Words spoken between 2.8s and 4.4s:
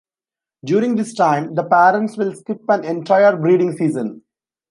entire breeding season.